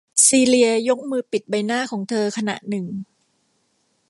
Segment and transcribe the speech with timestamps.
[0.25, 2.85] ซีเลียยกมือปิดใบหน้าของเธอขณะหนึ่ง